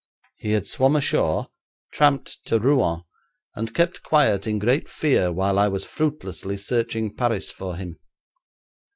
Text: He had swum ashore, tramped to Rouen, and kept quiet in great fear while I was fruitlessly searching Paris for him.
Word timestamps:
He 0.37 0.53
had 0.53 0.65
swum 0.65 0.95
ashore, 0.95 1.49
tramped 1.91 2.43
to 2.47 2.59
Rouen, 2.59 3.03
and 3.53 3.75
kept 3.75 4.01
quiet 4.01 4.47
in 4.47 4.57
great 4.57 4.89
fear 4.89 5.31
while 5.31 5.59
I 5.59 5.67
was 5.67 5.85
fruitlessly 5.85 6.57
searching 6.57 7.13
Paris 7.13 7.51
for 7.51 7.75
him. 7.75 7.99